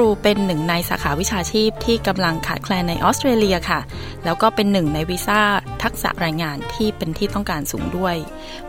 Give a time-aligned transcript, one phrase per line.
[0.00, 3.80] รูเป็นหนึ่งในสาขาวิชาชีพที่กำลังขาดแคลนในออสเตรเลียค่ะ
[4.24, 5.40] แล้วก็เป็นหนึ่งในวีซ่า
[5.82, 8.16] ทักษะแรงงานที่เป็นที่ต้องการสูงด้วย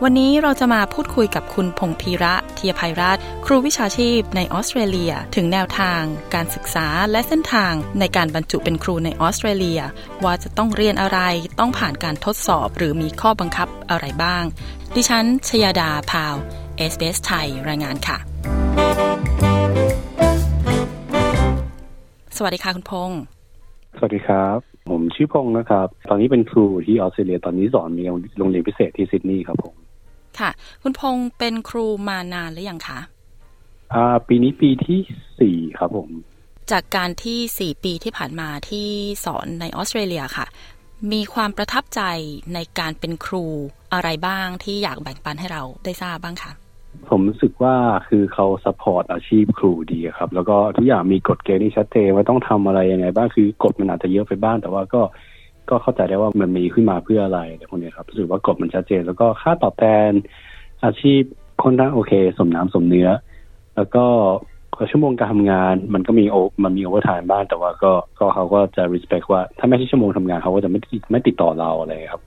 [0.02, 6.02] วันนี้เราจะมาพูดคุยกับคุณพงพีระเทียภัยรัตครูวิชาชีพในออสเตรเลีย ถึงแนวทาง
[6.34, 9.80] การศึกษาและเส้นทางในการบรรจุเป็นครูในออสเตรเลีย
[10.24, 11.18] ว่าจะต้องเรียนอะไร
[11.58, 14.44] ต้องผ่านการทดสอบหรือมีข้อบังคับอะไรบ้าง
[14.94, 16.34] ดิฉันชยาดาพาว
[16.76, 19.11] เวล SBS ไทยรายงานค่ะ
[22.44, 23.20] วัสดีค่ะคุณพงศ์
[23.96, 28.02] สวัสดีครับ ผมชื่อพงศ์นะครับ ตอนนี้เป็นครูที่ออสเตรเลียตอนนี้สอนมี
[28.38, 29.74] โรงเรียนพิเศษที่ซิดนีย์ครับผม
[30.38, 30.50] ค่ะ
[30.82, 32.98] คุณพงศ์เป็นครูมานานหรือยังคะ
[33.94, 35.00] อ่า ปีนี้ปีที่
[35.40, 36.10] สี่ครับผม
[36.70, 38.88] จากการที่สี่ปีที่ผ่านมาที่
[39.24, 40.46] สอนในออสเตรเลียค่ะ
[41.12, 42.02] มีความประทับใจ
[42.54, 43.44] ในการเป็นครู
[43.92, 46.52] อะไรบ้างที่อยากแบ่งปันให้เราได้ทราบบ้างคะ
[47.08, 47.74] ผมรู้สึกว่า
[48.08, 55.02] คือเขา support อาชีพครูดีครับ แล้วก็ทุกอย่างมีกฎเกณฑ์ที่ชัดเจนว่าต้องทำอะไรยังไงบ้างคือกฎมันอาจจะเยอะไปบ้าง แต่ว่าก็
[55.70, 60.10] ก็เข้าใจได้ว่ามันมีขึ้นมาเพื่ออะไรแต่พวกนี้ครับรู้สึกว่ากฎมันชัดเจน แล้วก็ค่าตอบแทน
[60.84, 61.22] อาชีพ
[61.62, 63.08] ค่อนข้างโอเค สมน้ำสมเนื้อ
[63.76, 64.04] แล้วก็
[64.90, 72.22] ชั่วโมงการทำงาน มันก็มีโอมันมี overtime บ้างแต่ว่าก็ก็เขาก็จะ respect ว่าถ้าไม่ใช่ชั่วโมงทำงานเขาก็จะไม่ไม่ติดต่อเราอะไรครับ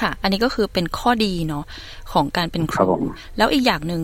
[0.00, 1.64] ค่ะ อันนี้ก็คือเป็นข้อดีเนาะ
[2.12, 2.88] ของการเป็นครู
[3.38, 4.02] แล้วอีกอย่างหนึ่ง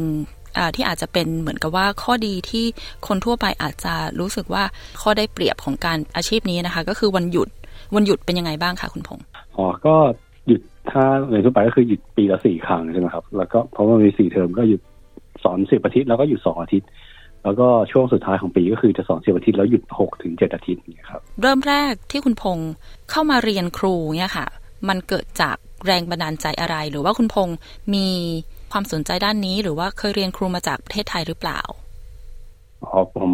[0.76, 2.64] ที่อาจจะเป็นเหมือนกับว่าข้อดีที่
[3.06, 4.62] คนทั่วไปอาจจะรู้สึกว่า
[5.02, 7.48] ข้อได้เปรียบของการอาชีพนี้นะคะ ก็คือวันหยุด
[7.94, 9.24] วันหยุดเป็นยังไงบ้างคะคุณพงศ์
[9.56, 9.94] อ๋อก็
[10.46, 14.80] หยุดถ้าในทั่วไปก็คือหยุดปีละสี่ครั้งใช่ไหมครับ แล้วก็เพราะว่ามีสี่เทอมก็หยุด
[15.44, 16.88] สอนสิบอาทิตย์แล้วก็หยุดสองอาทิตย์
[17.44, 22.72] แล้วก็ช่วงสุดท้ายของปีก็คือจะสอนสิบอาทิตย์แล้วหยุดหกถึงเจ็ดอาทิตย์นี่ครับ เริ่มแรกที่คุณพงศ์
[23.10, 24.46] เข้ามาเรียนครูเนี่ยค่ะ
[24.88, 25.56] มันเกิดจาก
[25.86, 27.56] แรงบันดาลใจอะไร หรือว่าคุณพงศ์
[27.94, 28.06] มี
[28.72, 31.60] ความสนใจด้านนี้ หรือว่าเคยเรียนครูมาจากประเทศไทยหรือเปล่า
[32.82, 33.32] อ๋อผม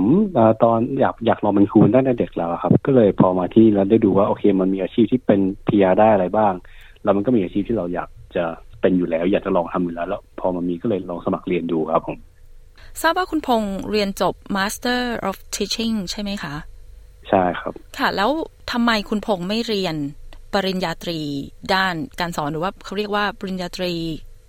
[0.62, 6.52] ตอนอยากอยากลองเป็นครูตั้งแต่เด็กแล้วครับ ก็เลยพอมาที่แล้วได้ดูว่าโอเค มันมีอาชีพที่เป็นพีอาได้อะไรบ้าง
[7.02, 8.44] แล้วมันก็มีอาชีพที่เราอยากจะ
[8.80, 12.18] เป็นอยู่แล้ว อยากจะลองทำอยู่แล้วแล้ว พอมันมีก็เลยลองสมัครเรียนดูครับผม
[13.02, 16.54] ทราบว่าคุณพงศ์เรียนจบ Master of Teaching ใช่ไหมคะ
[17.28, 18.30] ใช่ครับ ค่ะ แล้ว
[18.72, 19.96] ทำไมคุณพงศ์ไม่เรียน
[20.54, 21.18] ปริญญาตรี
[21.74, 23.92] ด้านการสอนหรือว่าเขาเรียกว่าปริญญาตรี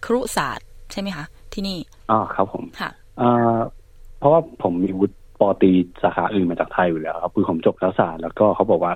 [0.05, 1.77] ครุศาสตร์ใช่ไหมคะ ที่นี่
[2.11, 2.89] อ๋อครับผมค่ะ
[3.21, 3.59] อ่า
[4.19, 5.71] เพราะว่าผมมีวุฒิป.ตรี
[6.03, 8.93] สาขาอื่นมาจากไทยอยู่แล้วครับคือผมจบรัฐศาสตร์แล้วก็เขาบอกว่า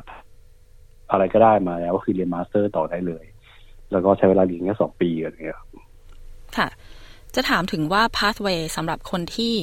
[1.12, 3.24] อะไรก็ได้มาแล้วก็คือเรียน master ต่อได้เลย
[3.92, 5.70] แล้วก็ใช้เวลาเรียนแค่สองปีอะไรเงี้ยครับ
[6.58, 6.68] ค่ะ
[7.36, 9.54] จะถามถึงว่า pathway สำหรับคนที่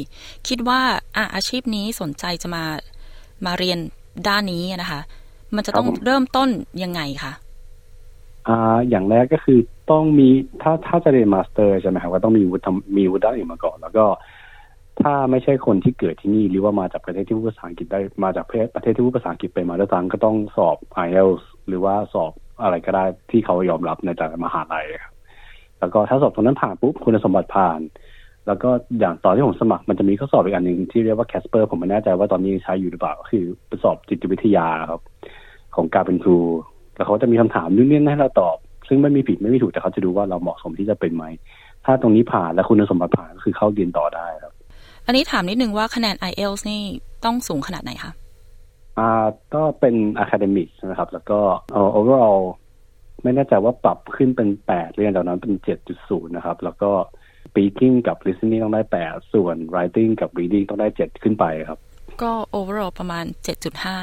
[0.48, 0.80] คิดว่า
[1.16, 2.64] อะอาชีพนี้สนใจจะมา
[3.46, 3.78] มาเรียน
[4.28, 5.00] ด้านนี้นะคะ
[5.56, 6.48] มันจะต้องเริ่มต้น
[6.82, 7.32] ยังไงคะ
[8.48, 9.58] อ่าอย่างแรกก็คือ
[9.90, 10.28] ต้องมี
[10.62, 14.04] ถ้าถ้าจะเรียนมาสเตอร์ใช่ไหมครับก็ต้องมีวุฒิมีวุฒิด้านอื่นมาก่อน แล้วก็
[15.00, 25.14] ถ้าไม่ใช่คนที่เกิดที่นี่หรือว่ามาจากประเทศที่พูดภาษาอังกฤษได้มาจากประเทศที่พูดภาษาอังกฤษเป็นมาแล้วตังก็ต้องสอบ IELTS หรือว่าสอบอะไรก็ได้ที่เขายอมรับในแต่ละมหาลัยครับ
[25.80, 27.80] แล้วก็ถ้าสอบตรงนั้นผ่านปุ๊บคุณสมบัติผ่าน
[28.46, 33.44] แล้วก็อย่างตอนที่ผมสมัครมันจะมีข้อสอบอีกอันหนึ่งที่เรียกว่าแคสเปอร์ผมไม่แน่ใจว่าตอนนี้ใช้อยู่หรือเปล่าคือ
[33.82, 35.00] สอบจิตวิทยาครับ
[35.76, 36.38] ของการเป็นครู
[36.96, 38.56] แล้วเขาจะมีคำถามนู่นนี่ให้เราตอบ
[38.88, 41.24] ซึ่งไม่มีผิดไม่มีถูกแต่เขาจะดูว่าเราเหมาะสมที่จะเป็นไหม
[41.84, 44.52] ถ้าตรงนี้ผ่านและคุณสมบัติผ่านก็คือเข้าเรียนต่อได้ครับ
[45.06, 46.82] อันนี้ถามนิดนึงว่าคะแนน IELTS นี่
[47.24, 48.12] ต้องสูงขนาดไหนคะ
[48.98, 49.10] อ่า
[49.54, 49.94] ก็เป็น
[50.24, 51.40] academic นะครับ แล้วก็
[51.98, 52.40] overall
[53.22, 56.90] ไม่แน่ใจว่าปรับขึ้นเป็นแปดเรียนตอนนั้นเป็นเจ็ดจุดศูนย์นะครับ แล้วก็
[57.46, 61.78] speaking กับ listening ต้องได้แปดส่วน writing กับ reading ต้องได้เจ็ดขึ้นไปครับ
[62.22, 63.98] ก็ overall ประมาณเจ็ดจุดห้า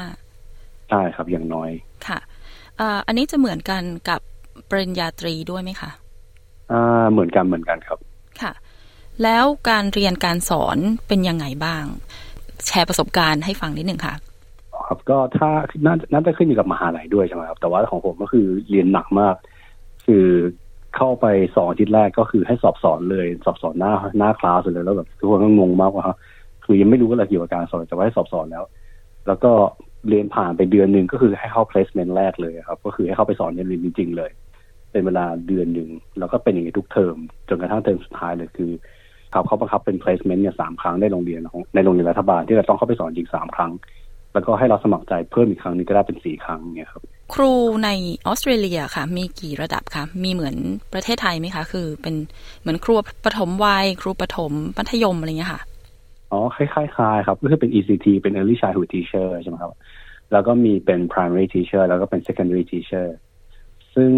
[0.90, 1.70] ใช่ครับอย่างน้อย
[2.06, 2.18] ค่ะ
[3.06, 4.20] อันนี้จะเหมือนกันกับ
[4.70, 5.90] ปริญญาตรีด้วยไหมคะ
[6.72, 7.98] อ่าเหมือนกันเหมือนกันครับ
[8.42, 8.52] ค่ะ
[9.22, 11.84] แล้วการเรียนการสอนเป็นยังไงบ้าง
[12.66, 14.14] แชร์ประสบการณ์ให้ฟังนิดหนึ่งค่ะ
[14.86, 15.48] ครับก็ถ้า
[15.86, 19.34] น่าน่าจะขึ้นอยู่กับมหาลัยด้วยใช่ไหมครับ แต่ว่าของผมก็คือเรียนหนักมาก
[20.06, 20.26] คือ
[20.96, 21.26] เข้าไป
[21.56, 26.06] สองอาทิตย์แรกก็คือให้สอบสอนเลยสอบสอนหน้าหน้าคลาสเลยแล้วแบบทุกคนก็งงมากว่า
[26.64, 28.64] คือยังไม่รู้อะไรเกี่ยวกับการสอนแต่ว่าให้สอบสอนแล้ว
[29.26, 29.52] แล้วก็
[30.08, 34.30] เรียนผ่านไปเดือนหนึ่งก็คือให้เข้า placement แรกเลยครับ ก็คือให้เข้าไปสอนเรียนจริง ๆ เลย
[34.92, 37.16] เป็นเวลาเดือนหนึ่งแล้วก็เป็นอย่างนี้ทุกเทอม
[37.48, 38.70] จนกระทั่งเทอมสุดท้ายเลยคือ
[39.30, 43.72] เขาเขาบังคับเป็น placement เนี่ยสามครั้งในโรงเรียนของในโรงเรียนรัฐบาลที่เราต้องเข้าไปสอนจริงสามครั้ง
[44.32, 47.02] แล้วก็ให้เราสมัครใจเพิ่มอีกครั้งนึงก็ได้เป็นสี่ครั้งเนี่ยครับ
[47.34, 47.52] ครู
[47.84, 47.88] ใน
[48.26, 50.56] ออสเตรเลียค่ะ มีกี่ระดับคะมีเหมือน
[50.92, 52.14] ประเทศไทยไหมคะ คือเป็น
[52.60, 55.62] เหมือนครูปฐมวัยครูปฐมมัธยมอะไรเงี้ยค่ะ
[56.32, 59.72] อ๋อคล้ายๆคล้ายครับ ก็คือเป็น ECT เป็น Early Childhood Teacher ใช่ไหมครับ
[60.32, 63.06] แล้วก็มีเป็น Primary Teacher แล้วก็เป็น Secondary Teacher
[63.94, 64.10] ซึ่ง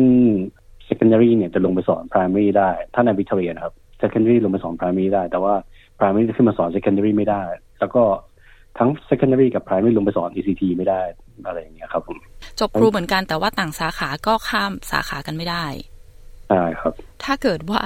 [0.89, 5.55] Secondary เนี่ยจะลงไปสอน Primary ได้ ถ้าในวิทยานะครับ Secondary ลงไปสอน Primary ได้ แต่ว่า
[5.99, 7.43] Primary ขึ้นมาสอน Secondary ไม่ได้
[7.81, 8.03] แล้วก็
[8.79, 11.03] ทั้ง Secondary กับ Primary ลงไปสอน ECT ไม่ได้
[11.47, 12.19] อะไรอย่างเงี้ยครับผม
[12.61, 15.65] จบครูเหมือนกันแต่ว่าต่างสาขาก็ข้ามสาขากันไม่ได้
[16.49, 16.93] ใช่ครับ
[17.25, 17.83] ถ้าเกิดว่า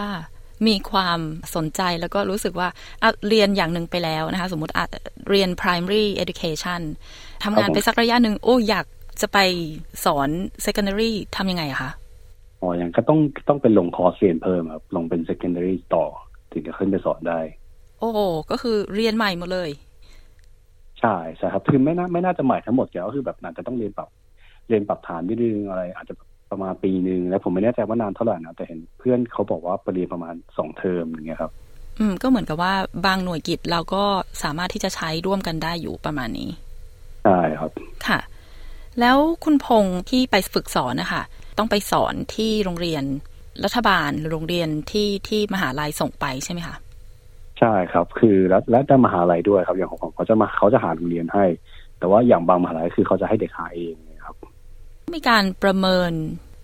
[0.66, 1.18] มีความ
[1.54, 2.68] สนใจแล้วก็รู้สึกว่า
[3.02, 4.84] อะเรียนอย่างหนึ่งไปแล้วนะคะ สมมติอะ
[5.30, 6.80] เรียน primary education
[7.44, 8.86] ทำงานไปสักระยะหนึ่งโอ้อยาก
[9.20, 9.38] จะไป
[10.04, 10.28] สอน
[10.64, 11.90] secondary ทำยังไงอะคะ
[12.60, 13.18] อ๋ออย่างก็ต้อง
[13.48, 16.04] ต้องเป็นลงคอร์สเรียนเพิ่มครับลงเป็น secondary ต่อ
[16.52, 17.40] ถึงจะขึ้นไปสอนได้
[18.00, 18.18] โอ้โห
[18.50, 19.70] ก็คือเรียนใหม่หมดเลย
[21.00, 24.08] ใช่ใช่ครับคือไม่น่าไม่น่าจะใหม่ทั้งหมดแกก็คือแบบน่าจะต้องเรียนปรับ
[24.68, 26.14] เรียนปรับฐานนิดนึงอะไร อาจจะ
[26.54, 31.52] ประมาณปีหนึ่งแล้วผมไม่แน่ใจว่านานเท่าไหร่นะแต่เห็น เพื่อนเขาบอกว่าไปเรียนประมาณสองเทอมอย่างเงี้ยครับ
[31.98, 32.74] อืม ก็เหมือนกับว่า
[33.06, 34.04] บางหน่วยกิจเราก็
[34.42, 36.50] สามารถที่จะใช้ร่วมกันได้อยู่ประมาณนี้
[37.24, 37.70] ใช่ครับ
[38.06, 38.18] ค่ะ
[39.00, 41.22] แล้วคุณพงษ์ที่ไปฝึกสอนนะคะ
[41.58, 43.04] ต้องไปสอนที่โรงเรียน
[43.64, 46.76] รัฐบาลหรือโรงเรียนที่ที่มหาลัยส่งไปใช่ไหมคะ
[47.58, 51.44] ใช่ครับ คือแล้วและแต่มหาลัยด้วยครับอย่างของผมเขาจะมาเขาจะหาโรงเรียนให้
[51.98, 54.36] แต่ว่าอย่างบางมหาลัยคือเขาจะให้เด็กหาเองครับ
[55.14, 56.12] มีการประเมิน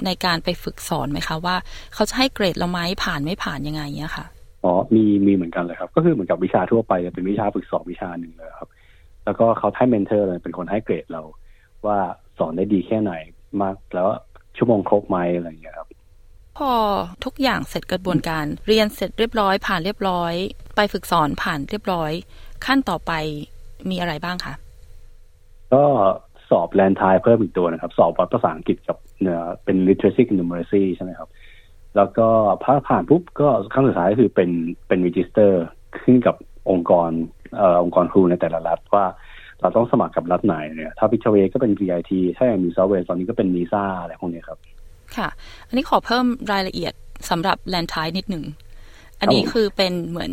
[0.07, 1.57] ในการไปฝึกสอนไหมคะว่า
[1.95, 4.27] เขาจะให้เกรดเราไหมผ่านไม่ผ่านยังไงเนี้ยค่ะ
[4.65, 8.69] อ๋อมีมีเหมือนกันเลยครับ ก็คือเหมือนกับวิชาทั่วไปจะเป็นวิชาฝึกสอนวิชาหนึ่งเลยครับ
[9.25, 11.23] แล้วก็เขาให้เมนเทอร์เลยเป็นคนให้เกรดเรา
[11.87, 11.99] ว่า
[12.39, 13.13] สอนได้ดีแค่ไหน
[13.63, 14.09] มากแล้ว
[14.57, 15.89] ชั่วโมงครบไหมอะไรอย่างเงี้ยครับ
[16.59, 16.73] พอ
[17.25, 20.33] ทุกอย่างเสร็จกระบวนการเรียนเสร็จเรียบร้อย ผ่านเรียบร้อย
[20.77, 22.13] ไปฝึกสอนผ่านเรียบร้อย
[22.67, 23.13] ขั้นต่อไป
[23.91, 24.55] มีอะไรบ้างคะ
[25.73, 25.85] ก็
[26.51, 31.29] สอบแลนทายเพิ่มอีกตัวนะครับ สอบวัดภาษาอังกฤษกับ เนื้อเป็น literacy กับ numeracy ใช่ไหมครับ
[31.97, 32.29] แล้วก็
[32.63, 34.51] พอผ่านปุ๊บก็ขั้นสุดท้ายก็คือเป็น
[34.89, 35.53] เป็น register
[36.03, 36.37] ขึ้นกับ
[36.71, 37.11] องค์กร
[37.57, 39.07] เอ่อองค์กรครูในแต่ละรัฐว่า
[39.61, 44.59] เราต้องสมัครกับรัฐไหนเนี่ยถ้าพิชเวก็เป็น VIT ถ้าอย่างนิวเซาเวลตอนนี้ก็เป็นนีซ่าอะไรพวกนี้ครับ
[45.17, 45.29] ค่ะ
[45.69, 46.93] อันนี้ขอเพิ่มรายละเอียด
[47.31, 48.45] สำหรับแลนทายนิดหนึ่ง
[49.21, 50.33] อันนี้คือเป็นเหมือน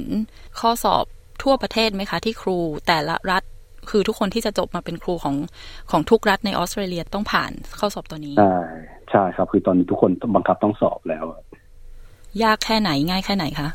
[0.60, 1.06] ข้อสอบ
[1.44, 2.58] ทั่วประเทศไหมคะ ที่ครู
[2.88, 3.44] แต่ละรัฐ
[3.90, 5.36] คือทุกคนที่จะจบมาเป็นครูของ
[5.92, 8.58] ของทุกรัฐในออสเตรเลียต้องผ่านข้อสอบตัวนี้ ใช่
[9.12, 11.26] ใช่ครับ คือตอนนี้ทุกคนบังคับต้องสอบแล้ว
[12.44, 13.70] ยากแค่ไหนง่ายแค่ไหนคะ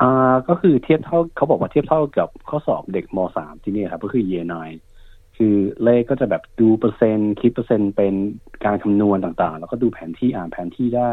[0.00, 4.70] อ่าก็คือเทียบเท่าเขาบอกว่าเทียบเท่ากับข้อสอบเด็กมสามที่นี่ครับ ก็คือเยนาย
[5.36, 8.14] คือเลขก็จะแบบดูเปอร์เซ็นต์คิดเปอร์เซ็นต์เป็น
[8.64, 11.12] การคำนวณต่างๆ แล้วก็ดูแผนที่อ่านแผนที่ได้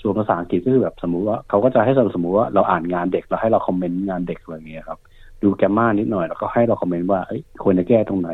[0.00, 4.98] ส่วนภาษาอังกฤษก็คือแบบสมมุติว่าเขาก็จะให้เราสมมุติว่าเราอ่านงานเด็กแล้วให้เราคอมเมนต์งานเด็กอะไรอย่างเงี้ยครับ
[5.42, 8.30] ดูแกรมมานิดหน่อย แล้วก็ให้เราคอมเมนต์ว่าเอ้ยควรจะแก้ตรงไหน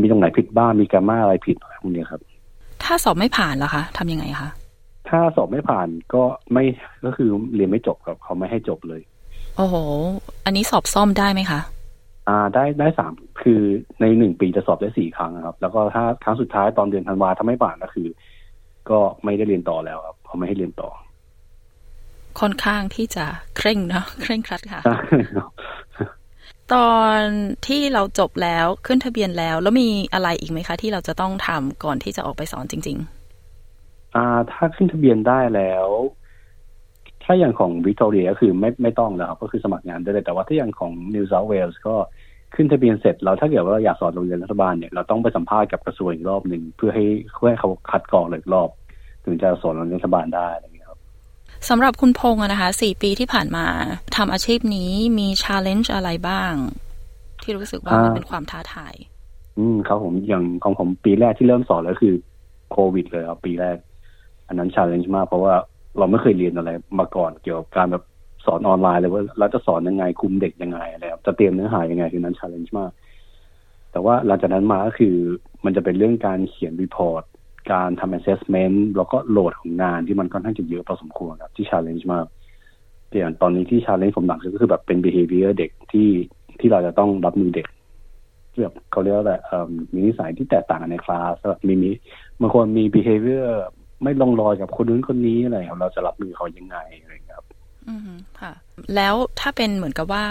[0.00, 2.20] มีตรงไหนผิดบ้างมีแกรมมาอะไรผิดอะไรพวกนี้ครับ
[2.84, 4.48] ถ้าสอบไม่ผ่านล่ะคะทำยังไงคะ
[5.08, 6.22] ถ้าสอบไม่ผ่านก็
[6.52, 6.64] ไม่
[7.04, 9.00] ก็คือเรียนไม่จบครับเขาไม่ให้จบเลย
[9.56, 9.74] โอ้โห
[10.44, 11.60] อันนี้สอบซ่อมได้ไหมคะ
[12.28, 13.60] อ่าได้ได้สามคือ
[14.00, 18.08] ในหนึ่งปีจะสอบได้สี่ครั้งครับ แล้วก็ถ้าครั้งสุดท้ายตอนเดือนธันวาถ้าไม่ผ่านก็คือ
[18.90, 20.90] ก็ไม่ได้เรียนต่อแล้วครับเขาไม่ให้เรียนต่อ
[22.40, 23.24] ค่อนข้างที่จะ
[23.56, 24.96] เคร่งเนาะเคร่งครัดค่ะใช่
[25.34, 25.48] ครับ
[26.74, 27.18] ตอน
[27.66, 32.98] ที่เราจบแล้วขึ้นทะเบียนแล้ว แล้วมีอะไรอีกไหมคะ ที่เราจะต้องทำก่อนที่จะออกไปสอนจริง
[33.56, 35.88] ๆ อ่า ถ้าขึ้นทะเบียนได้แล้ว
[37.24, 41.94] ถ้าอย่างของวิกตอเรียก็คือไม่ไม่ต้องแล้วก็คือสมัครงานได้เลย แต่ว่าถ้าอย่างของนิวเซาท์เวลส์ก็
[42.54, 48.70] ขึ้นทะเบียนเสร็จเราถ้าเกิดว่าเราอยากสอนโรงเรียนรัฐบาลเนี่ยเราต้องไปสัมภาษณ์กับกระทรวงอีกรอบหนึ่งเพื่อให้เพื่อให้เขาคัดกรองเลยอีกรอบ
[49.24, 50.48] ถึงจะสอนโรงเรียนรัฐบาลได้
[51.68, 53.66] สำหรับคุณพงษ์อะนะคะสี่ปีที่ผ่านมา
[54.16, 56.52] ทำอาชีพนี้มี challenge อะไรบ้าง
[57.42, 58.94] ที่รู้สึกว่ามันเป็นความท้าทาย
[59.58, 62.14] อืมครับผมอย่างของผมปีแรกที่เริ่มสอนเลยคือ
[62.72, 63.76] โควิดเลยครับปีแรก
[64.48, 65.54] อันนั้น challenge มากเพราะว่า
[65.98, 68.04] เราไม่เคยเรียนอะไรมาก่อนเกี่ยวกับการแบบ
[68.46, 72.90] สอนออนไลน์เลยว่าเราจะสอนยังไงคุมเด็กยังไงอะไรครับจะเตรียมเนื้อหายังไงคือนั้น challenge มาก
[73.92, 75.14] แต่ว่าหลังจากนั้นมาก็คือ
[75.64, 77.24] มันจะเป็นเรื่องการเขียน report
[77.72, 82.26] การทำ assessment แล้วก็ load ของงานที่มันค่อนข้างจะเยอะพอสมควรครับที่ challenge มาก
[83.18, 86.08] อย่างตอนนี้ที่ challenge ผมหนักสุดก็คือแบบเป็น behavior เด็กที่
[86.60, 87.66] ที่เราจะต้องรับมือเด็ก
[88.62, 89.34] แบบเขาเรียกว่าอะไร
[89.94, 91.90] มีนิสัยที่แตกต่างกันในคลาสแบบมีมี
[92.40, 93.46] บางคนมี behavior
[94.02, 97.44] ไม่ลงรอยกับคนนู้นคนนี้อะไรครับเราจะรับมือเขายังไงอะไรครับ
[97.88, 98.00] อืม
[98.40, 98.52] ค่ะ
[98.94, 100.24] แล้วถ้าเป็นเหมือนกับว่า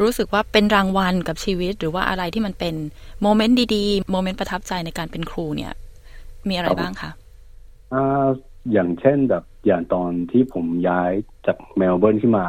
[0.00, 2.74] รู้สึกว่าเป็นรางวัลกับชีวิต หรือว่าอะไรที่มันเป็น
[3.22, 5.72] moment ดีๆ moment ประทับใจในการเป็นครูเนี่ย
[6.48, 7.10] มีอะไรบ้างคะ
[7.92, 8.26] อ่า
[8.72, 11.10] อย่างเช่นแบบอย่างตอนที่ผมย้าย
[11.46, 12.46] จากเมลเบิร์นขึ้นมา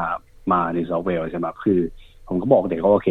[0.52, 1.80] มานิวเซาท์เวลส์ใช่ไหมคือ
[2.28, 3.10] ผมก็บอกเด็กว่าโอเค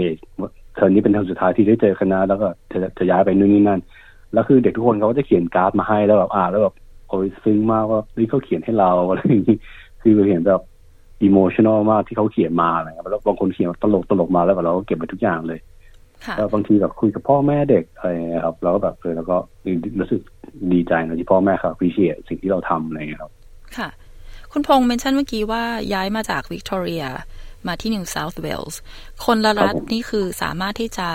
[0.74, 3.80] เทอมนี้เป็นเทอมสุดท้ายที่ได้เจอกันนะแล้วก็จะจะย้ายไปนู่นนี่นั่น
[4.32, 6.74] แล้วคือเด็กทุกคนเขาก็จะเขียนการ์ดมาให้แล้วแบบอ่านแล้วแบบ
[7.08, 9.56] โอ้ยซึ้งมากว่าเฮ้ยเขาเขียนให้เราอะไรอย่างนี้
[10.02, 10.60] คือเห็นแบบ
[11.22, 15.58] emotional มากที่เขาเขียนมาอะไรเงี้ยแล้วบางคนเขียนตลกตลกมาแล้วแบบเราก็เก็บไปทุกอย่างเลย
[16.52, 19.36] บางทีแบบคุยกับพ่อแม่เด็กอะไรเงี้ยครับเราก็แบบเออแล้วก็
[20.00, 20.20] รู้สึก
[20.72, 23.32] ดีใจนะที่พ่อแม่เขา appreciate สิ่งที่เราทำอะไรเงี้ยครับ
[23.76, 23.88] ค่ะ
[24.52, 25.62] คุณพงษ์ mention เมื่อกี้ว่า
[25.94, 27.04] ย้ายมาจากวิกตอเรีย
[27.66, 28.80] มาที่นิวเซาท์เวลส์
[29.24, 31.08] คนละรัฐครับผมนี่คือสามารถที่จะ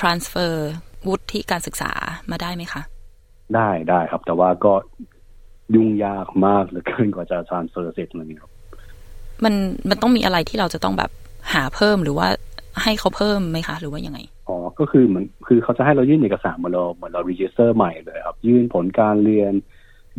[0.00, 0.52] transfer
[1.06, 1.92] วุฒิการศึกษา
[2.30, 2.82] มาได้ไหมคะ
[3.54, 4.72] ได้ได้ครับ แต่ว่าก็
[5.74, 8.52] ยุ่งยากมากเหลือเกินกว่าจะ transfer เสร็จอะไรเงี้ยครับ
[9.44, 9.54] มัน
[9.88, 11.10] มันต้องมีอะไรที่เราจะต้องแบบ
[11.52, 12.28] หาเพิ่มหรือว่า
[12.82, 19.52] ให้เขาเพิ่มไหมคะ หรือว่ายังไงอ๋อก็คือเหมือนคือเขาจะให้เรายื่นเอกสารเหมือนเราเหมือนเรา register ใหม่เลยครับ ยื่นผลการเรียน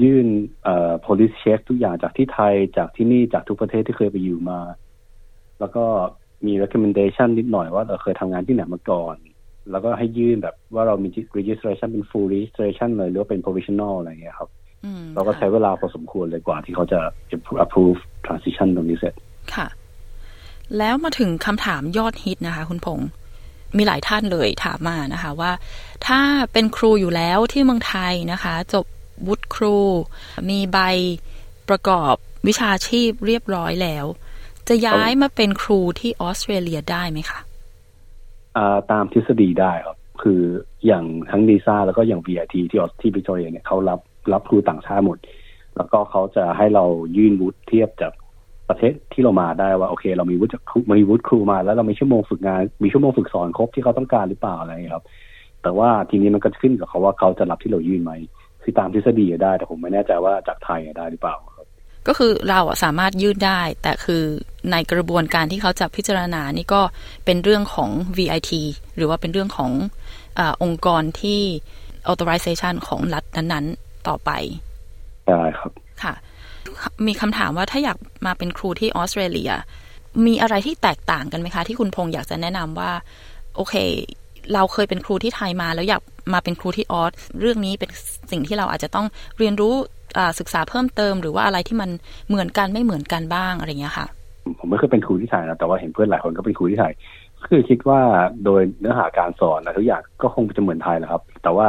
[0.04, 0.28] ยื่น
[0.64, 4.60] เอ่อ police check ทุกอย่างจากที่ไทยจากที่นี่จากทุกประเทศที่เคยไปอยู่มา
[5.60, 5.86] แล้วก็
[6.46, 9.16] มี recommendation นิดหน่อยว่าเราเคยทำงานที่ไหนมาก่อน
[9.72, 14.50] แล้วก็ให้ยื่นแบบว่าเรามี registration เป็น full registration เลยหรือว่าเป็น provisional อะไรอย่างเงี้ยครับ
[14.86, 17.00] อืมเราก็ใช้เวลาพอสมควรเลยกว่าที่เขาจะ
[17.64, 19.14] approve transition ตรงนี้เสร็จ
[19.56, 19.68] ค่ะ
[20.78, 23.10] แล้วมาถึงคำถามยอดฮิตนะคะ คุณพงษ์
[23.78, 25.52] มีหลายท่านเลยถามมานะคะว่า
[26.08, 26.20] ถ้า
[26.54, 28.86] เป็นครูอยู่แล้วที่เมืองไทยนะคะ จบ
[29.28, 29.78] วุฒิครู
[30.50, 30.80] มีใบ
[31.70, 32.16] ประกอบ
[32.48, 34.06] วิชาชีพเรียบร้อยแล้ว
[34.68, 40.42] จะย้ายมาเป็นครูที่ออสเตรเลียได้ไหมคะาตามทฤษฎีได้ครับ คือ
[40.86, 44.00] อย่างทั้งดีซ่าแล้วก็อย่าง VIT ที่ออสที่วิกตอเรียเนี่ยเขารับ
[44.34, 45.18] รับครูต่างชาติหมด
[45.76, 46.86] แล้วก็เขาจะให้เรา
[47.18, 48.14] ยื่นวุฒิเทียบจาก
[48.70, 55.06] ประเทศที่เรามาได้ว่าโอเค เรามีวุฒิจากครูมีวุฒิครูมา แล้วเรามีชั่วโมงฝึกงาน มีชั่วโมงฝึกสอนครบที่เขาต้องการหรือเปล่าอะไรอย่างเงี้ยครับ
[55.64, 58.12] แต่ว่าทีนี้มันก็ขึ้นกับเขาว่าเขาจะรับที่เรายื่นไหม
[58.64, 61.68] คือตามทฤษฎีอะได้ แต่ผมไม่แน่ใจว่าจากไทยอะได้หรือเปล่าครับ
[62.08, 64.24] ก็คือเราอะสามารถยื่นได้ แต่คือ
[64.72, 66.82] ในกระบวนการที่เขาจะพิจารณานี่ก็
[67.26, 68.52] เป็นเรื่องของ VIT
[68.96, 69.72] หรือว่าเป็นเรื่องของ
[70.40, 71.42] อาองค์กรที่
[72.12, 74.32] authorization ของรัฐนั้นๆ ต่อไป
[75.28, 75.72] ได้ครับ
[76.04, 76.14] ค่ะ
[77.08, 79.52] มีคำถามว่าถ้าอยากมาเป็นครูที่ออสเตรเลีย
[80.26, 82.92] มีอะไรที่แตกต่างกันไหมคะ ที่คุณพงษ์อยากจะแนะนำว่า
[83.56, 83.76] โอเค
[84.54, 86.02] เราเคยเป็นครูที่ไทยมา แล้วอยาก
[86.34, 87.90] มาเป็นครูที่ออสเรื่องนี้เป็น
[88.32, 89.06] สิ่งที่เราอาจจะต้อง
[89.40, 89.74] เรียนรู้
[90.40, 91.90] ศึกษาเพิ่มเติม หรือว่าอะไรที่มัน
[92.28, 94.06] เหมือนกันไม่เหมือนกันบ้างอะไรอย่างเงี้ยค่ะ
[94.60, 96.94] ผมไม่เคยเป็นครูที่ไทยนะแต่ว่าเห็นเพื่อนหลายคนก็เป็นครูที่ไทย
[97.48, 98.00] คือคิดว่า
[98.46, 101.68] โดยเนื้อหาการสอนนะทุกอย่างก็คงจะเหมือนไทยแหละครับ แต่ว่า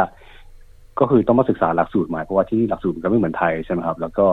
[1.00, 4.26] ก็คือต้องมาศึกษาหลักสูตรใหม่เพราะว่าที่นี่หลักสูตรมันก็ไม่เหมือนไทยใช่ไหมครับ แล้วก็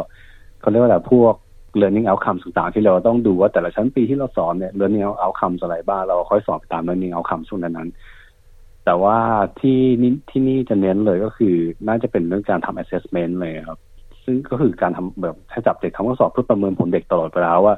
[0.62, 1.34] เขาเรียกว่าอะไรพวก
[1.82, 9.18] learning outcomes ต่างๆที่เราต้องดูว่าแต่ละชั้นปีที่เราสอนเนี่ย learning outcomes อะไรบ้างเราค่อยสอนไปตาม learning outcomes ช่วงนั้นๆแต่ว่า
[9.60, 11.56] ที่นี่ที่นี่จะเน้นเลยก็คือ
[11.88, 13.80] น่าจะเป็นเรื่องการทำ assessment เลยครับ
[14.24, 17.76] ซึ่งก็คือการทำแบบให้จับเด็กทำข้อสอบเพื่อประเมินผลเด็กตลอดเวลาว่า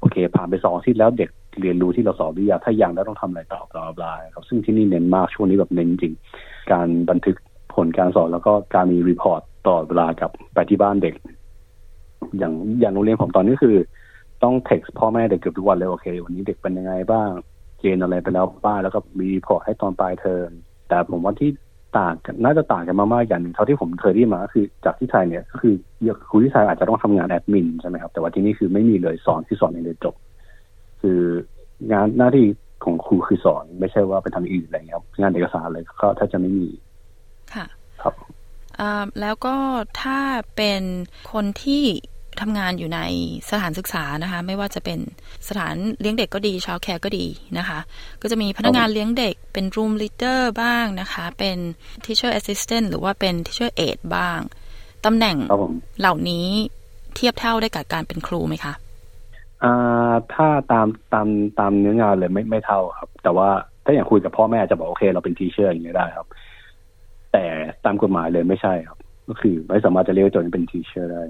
[0.00, 1.30] โอเค ผ่านไปสองอาทิตย์แล้วเด็ก
[1.60, 6.14] เรียนรู้ที่เราสอนหรือยังถ้ายังแล้วต้องทำอะไรต่อต่อปลายครับ ซึ่งที่นี่เน้นมากช่วงนี้แบบเน้นจริง
[6.72, 7.36] การบันทึก
[7.74, 11.14] ผลการสอนแล้วก็การมี report ตลอดเวลากลับไปที่บ้านเด็ก
[12.38, 13.76] อย่างอย่างโรงเรียนผมตอนนี้คือ
[14.42, 17.30] ต้องเท็กซ์พ่อแม่เด็กเกือบทุกวันเลยโอเค วันนี้เด็กเป็นยังไงบ้าง
[17.78, 20.48] เรียนอะไรไปแล้วบ้างแล้วก็มีพอให้ตอนปลายเทอม
[20.88, 21.50] แต่ผมว่าที่
[21.98, 25.74] ต่างกันน่าจะต่างกันมากๆอย่างหนึ่งเท่าที่ผมเคยได้มาคือจากที่ไทยเนี่ยก็คือ
[26.28, 30.14] ครูที่ไทยอาจจะต้องทำงานแอดมินใช่ไหมครับ แต่ว่าที่นี่คือไม่มีเลยสอนที่สอนในเรียนจบ
[31.02, 31.20] คือ
[31.92, 32.46] งานหน้าที่
[32.84, 36.68] ของครูคือสอน ไม่ใช่ว่าไปทำอื่นอะไรเงี้ยครับงานเอกสารอะไรก็ถ้าจะไม่มี
[37.54, 37.66] ค่ะ
[39.20, 39.56] แล้วก็
[40.02, 40.20] ถ้า
[40.56, 40.82] เป็น
[41.32, 41.84] คนที่
[42.40, 43.00] ทำงานอยู่ใน
[43.50, 44.98] สถานศึกษานะคะ ไม่ว่าจะเป็น
[45.48, 47.26] สถานเลี้ยงเด็กก็ดี childcare ก็ดี
[47.58, 47.78] นะคะ
[48.22, 51.58] ก็จะมีพนักงานเลี้ยงเด็กเป็น room leader บ้างนะคะ เป็น
[52.04, 54.40] teacher assistant หรือว่าเป็น teacher aide บ้าง
[55.04, 56.48] ตำแหน่งครับผมเหล่านี้
[57.14, 58.72] เทียบเท่าได้กับการเป็นครูไหมคะ
[59.62, 63.48] อ่าถ้าตามตามตามเนื้องานเลยไม่ไม่เท่าครับ แต่ว่า
[63.84, 66.26] ถ้าอย่างคุยกับพ่อแม่จะบอกโอเค เราเป็น teacher อย่างเงี้ยได้ครับ
[67.32, 67.44] แต่
[67.84, 71.22] ตามกฎหมายเลยไม่ใช่ครับ ก็คือไม่สามารถจะเรียกว่าตนเป็น teacher ได้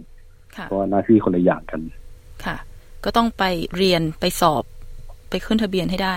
[0.57, 1.81] ค่ะเพราะว่าหน้าที่คนละอย่างกัน
[2.45, 2.57] ค่ะ
[3.05, 3.45] ก็ต้องไป
[3.76, 4.64] เรียนไปสอบ
[5.31, 6.17] ไปขึ้นทะเบียนให้ได้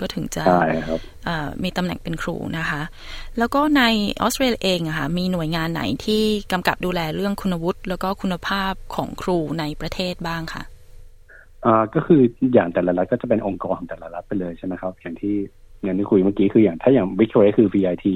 [0.00, 2.82] ก็ถึงจะใช่ครับอ่ามีตำแหน่งเป็นครูนะคะ
[3.38, 3.82] แล้วก็ใน
[4.22, 10.62] ออสเตรเลียเองอะค่ะมีหน่วยงานไหนที่กำกับดูแลเรื่องคุณวุฒิแล้วก็คุณภาพของครูในประเทศบ้างค่ะ
[11.64, 12.20] อ่าก็คือ
[12.52, 15.36] อย่างแต่ละรัฐก็จะเป็นองค์กรของแต่ละรัฐไปเลยใช่ไหมครับ อย่างที่
[15.84, 18.06] อย่างที่คุยเมื่อกี้คืออย่างถ้าอย่างวิกตอเรียคือ VIT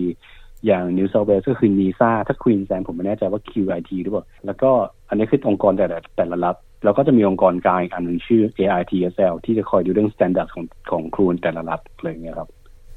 [0.66, 4.70] อย่าง New South Wales ก็คือ NISA ถ้า Queensland ผมไม่แน่ใจว่า QIT หรือเปล่า แล้วก็
[5.08, 12.48] อันนี้คือองค์กรแต่ละแต่ละรัฐแล้วก็จะมีองค์กรกลางอีกอันหนึ่งชื่อ AITSL ที่จะคอยดูเรื่อง standard ของของครูแต่ละรัฐอะไรอย่างเงี้ยครับ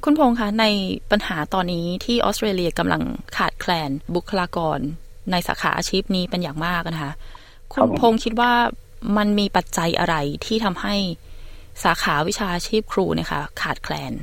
[0.03, 0.65] คุณพงษ์คะใน
[1.11, 3.01] ปัญหาตอนนี้ที่ออสเตรเลียกำลัง
[3.37, 4.79] ขาดแคลนบุคลากร
[5.31, 7.13] ในสาขาอาชีพนี้เป็นอย่างมากนะคะ
[7.73, 8.53] คุครัณบผมพงษ์คิดว่า
[9.17, 10.15] มันมีปัจจัยอะไร
[10.45, 10.95] ที่ทำให้
[11.83, 14.13] สาขาวิชาอาชีพครูเนี่ยค่ะขาดแคลน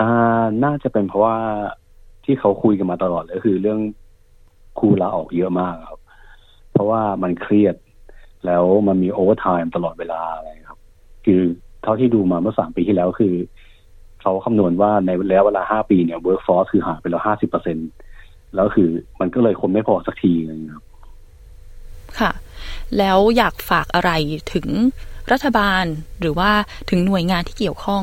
[0.00, 1.36] อ่าน่าจะเป็นเพราะว่า
[2.24, 3.80] ที่เขาคุยกันมาตลอดเลยคือเรื่อง
[4.78, 6.00] ครูลาออกเยอะมากครับ
[6.72, 7.76] เพราะว่ามันเครียด
[8.46, 10.80] แล้วมันมี overtime ตลอดเวลาอะไรครับ
[11.24, 11.40] คือ
[11.82, 13.34] เท่าที่ดูมาเมื่อสามปีที่แล้วคือ
[14.20, 17.78] เขาคำนวณว่าในระยะเวลาห้าปีเนี่ย workforce คือหายไปแล้วห้าสิบเปอร์เซ็นต์
[18.54, 18.88] แล้วคือ
[19.20, 20.84] มันก็เลยคนไม่พอสักทีเลยครับ
[22.20, 22.32] ค่ะ
[22.98, 24.10] แล้วอยากฝากอะไร
[24.54, 24.66] ถึง
[25.32, 25.84] รัฐบาล
[26.20, 26.50] หรือว่า
[26.90, 28.02] ถึงหน่วยงานที่เกี่ยวข้อง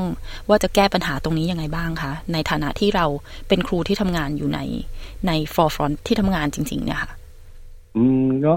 [0.49, 3.05] ว่าจะแก้ปัญหาตรงนี้ยังไงบ้างคะ ในฐานะที่เรา
[3.47, 4.59] เป็นครูที่ทำงานอยู่ใน
[5.27, 7.11] ใน forefront ที่ทำงานจริง ๆ เนี่ยค่ะ
[7.95, 8.53] อืมก็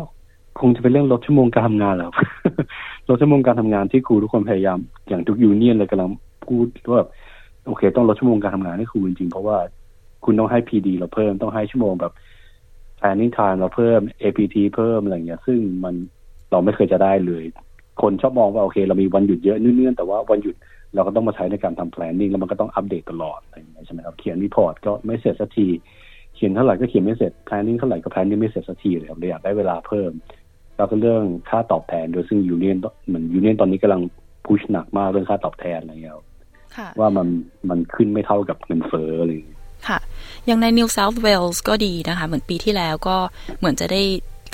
[0.61, 2.12] คงจะเป็นเรื่องลดชั่วโมงการทำงานแล้ว
[3.09, 4.78] ลดชั่วโมงการทำงานที่ครูทุกคนพยายาม
[5.09, 6.11] อย่างทุกยูเนียนเลยกำลัง
[6.47, 7.02] พูดว่า
[7.66, 9.59] โอเค ต้องลดชั่วโมงการทำงานให้ครูจริงๆเพราะว่า
[10.25, 12.12] คุณต้องให้ PD เราเพิ่มต้องให้ชั่วโมงแบบ
[12.99, 15.95] planning time เราเพิ่ม APT เพิ่มอะไรอย่างเงี้ย ซึ่งมัน
[16.50, 17.45] เราไม่เคยจะได้เลย
[18.01, 20.55] คนชอบมองว่าโอเค เรามีวันหยุดเยอะเนืองๆแต่ว่าวันหยุด
[20.95, 25.67] เราก็ต้องมาใช้ในการทำ planning แล้วมันก็ต้องอัปเดตตลอดอะไรอย่างเงี้ยใช่ไหมครับเขียน report ก็ไม่เสร็จสักที
[26.35, 30.11] เขียนเท่าไหร่ก็เขียนไม่เสร็จ planning เท่าไหร่ก็ planning ไม่เสร็จสักทีเลยครับเลยอยากได้เวลาเพิ่ม
[30.77, 32.76] แล้วก็เรื่องค่าตอบแทนโดยซึ่ง union
[33.07, 34.03] เหมือน union ตอนนี้กำลัง
[34.47, 36.27] push หนักมากเรื่องค่าตอบแทนอะไรเงี้ยครับ
[36.77, 37.29] ค่ะว่ามัน
[37.69, 39.99] มันขึ้นไม่เท่ากับเงินเฟ้ออะไรอย่างเงี้ยค่ะ
[40.47, 43.17] อย่างใน New South Wales ก็ดีนะคะ เหมือนปีที่แล้วก็
[43.59, 44.03] เหมือนจะได้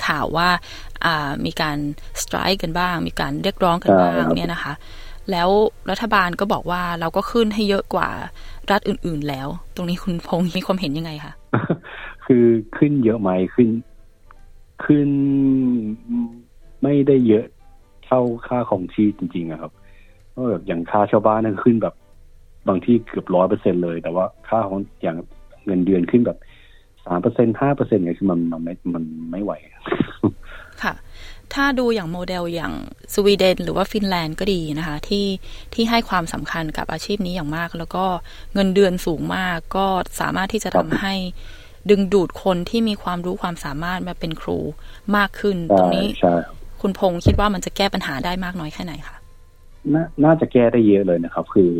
[0.06, 0.48] ข่าวว่า
[1.04, 1.78] อ่ามีการ
[2.22, 4.72] สไตร์กันบ้าง มีการเรียกร้องกันบ้างใช่ครับเนี่ยนะคะ
[5.30, 5.48] แล้ว
[5.90, 8.08] รัฐบาลก็บอกว่าเราก็ขึ้นให้เยอะกว่า
[8.70, 11.32] รัฐอื่น ๆ แล้ว ตรงนี้คุณพงษ์มีความเห็นยังไงคะ
[12.26, 12.44] คือ
[12.76, 13.68] ขึ้นเยอะไหมขึ้น
[14.84, 15.08] ขึ้น
[16.82, 17.44] ไม่ได้เยอะ
[18.04, 19.72] เท่าค่าของชีพจริง ๆอะครับ
[20.30, 21.94] เพราะแบบอย่างค่าชาวบ้านนั่นขึ้นแบบ
[22.68, 25.16] บางที่เกือบร้อยเปอร์เซ็นเลย แต่ว่าค่าของอย่าง
[25.66, 26.38] เงินเดือนขึ้นแบบ
[27.08, 29.52] สามเปอร์เซ็นห้าเปอร์เซ็นต์ไงคือมันมันไม่มันไม่ไหว
[30.82, 30.94] ค่ะ
[31.54, 32.72] ถ้าดูอย่างโมเดลอย่าง
[33.14, 35.26] สวีเดน หรือว่าฟินแลนด์ก็ดีนะคะ ที่
[35.74, 38.04] ที่ให้ความสำคัญกับอาชีพนี้อย่างมาก แล้วก็
[38.54, 39.86] เงินเดือนสูงมาก ก็
[40.20, 41.14] สามารถที่จะทำให้
[41.90, 44.58] ดึงดูดคนที่มีความรู้ความสามารถมาเป็นครู
[45.16, 46.35] มากขึ้น ตรงนี้ใช่
[46.80, 49.16] คุณพงษ์คิดว่ามันจะแก้ปัญหาได้มากน้อยแค่ไหนคะ
[49.94, 51.70] นาน่าจะแก้ได้เยอะเลยนะครับ คือ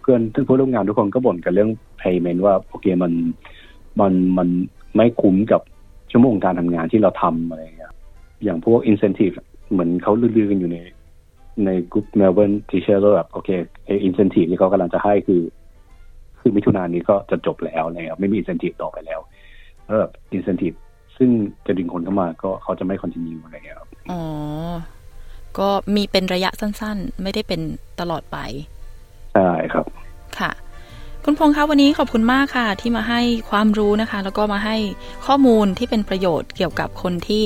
[0.00, 3.12] เพื่อนเพื่อนร่วมงานทุกคนก็บ่นกันเรื่อง payment ว่าโอเคมัน
[4.00, 4.48] มันมัน
[4.96, 5.60] ไม่คุ้มกับ
[6.10, 7.92] ชั่วโมงการทำงานที่เราทำอะไรอย่างเงี้ย
[8.44, 9.34] อย่างพวก incentive
[9.70, 10.78] เหมือนเขาลือๆกันอยู่ใน
[11.64, 13.50] ในกลุ่ม Melbourne Teacher แล้วแบบโอเค
[13.84, 15.42] ไอ้ incentive ที่เขากำลังจะให้คือ
[16.40, 19.20] คือมิถุนายนนี้ก็จะจบแล้วนะครับไม่มี incentive ต่อไปแล้ว
[19.84, 20.76] แล้วแบบ incentive
[21.16, 21.30] ซึ่ง
[21.66, 24.22] จะดึงคนเข้ามาก็เขาจะไม่ continue อะไรอย่างเงี้ยครับอ๋อ
[25.58, 27.60] ก็มีเป็นระยะสั้นๆ ไม่ได้เป็น
[28.00, 28.38] ตลอดไป
[29.34, 29.86] ใช่ครับ
[30.38, 30.50] ค่ะ
[31.24, 34.76] คุณพงษ์คะวันนี้ขอบคุณมากค่ะ ที่มาให้ความรู้นะคะ แล้วก็มาให้
[35.26, 37.42] ข้อมูลที่เป็นประโยชน์เกี่ยวกับคนที่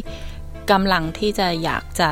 [0.70, 2.10] กำลังที่จะอยากจะ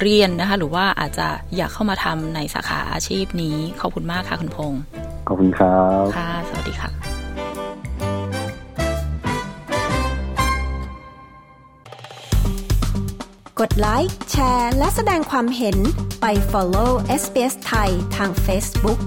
[0.00, 4.80] เรียนนะคะ หรือว่าอาจจะอยากเข้ามาทำในสาขาอาชีพนี้ขอบคุณมากค่ะ คุณพงษ์
[5.26, 6.90] ขอบคุณครับค่ะ สวัสดีค่ะ
[13.60, 15.76] กดไลค์แชร์ และแสดงความเห็น
[16.20, 16.90] ไป follow
[17.22, 19.00] SBS ไทยทาง Facebook